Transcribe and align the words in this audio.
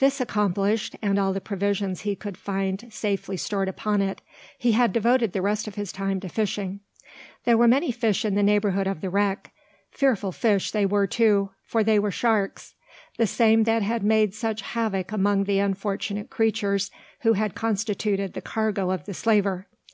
This 0.00 0.20
accomplished, 0.20 0.96
and 1.00 1.18
all 1.18 1.32
the 1.32 1.40
provisions 1.40 2.02
he 2.02 2.14
could 2.14 2.36
find 2.36 2.92
safely 2.92 3.38
stored 3.38 3.68
upon 3.70 4.02
it, 4.02 4.20
he 4.58 4.72
had 4.72 4.92
devoted 4.92 5.32
the 5.32 5.40
rest 5.40 5.66
of 5.66 5.76
his 5.76 5.92
time 5.92 6.20
to 6.20 6.28
fishing. 6.28 6.80
There 7.44 7.56
were 7.56 7.66
many 7.66 7.90
fish 7.90 8.22
in 8.26 8.34
the 8.34 8.42
neighbourhood 8.42 8.86
of 8.86 9.00
the 9.00 9.08
wreck. 9.08 9.50
Fearful 9.90 10.30
fish 10.30 10.72
they 10.72 10.84
were 10.84 11.06
too: 11.06 11.52
for 11.64 11.82
they 11.82 11.98
were 11.98 12.10
sharks: 12.10 12.74
the 13.16 13.26
same 13.26 13.64
that 13.64 13.80
had 13.82 14.02
made 14.02 14.34
such 14.34 14.60
havoc 14.60 15.10
among 15.10 15.44
the 15.44 15.58
unfortunate 15.60 16.28
creatures 16.28 16.90
who 17.20 17.32
had 17.32 17.54
constituted 17.54 18.34
the 18.34 18.42
cargo 18.42 18.90
of 18.90 19.06
the 19.06 19.14
slaver. 19.14 19.68